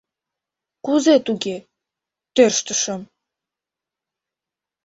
—Кузе 0.85 1.15
туге 1.25 1.57
«тӧрштышым»? 2.35 3.01